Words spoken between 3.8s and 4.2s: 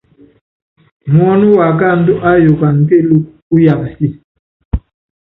si.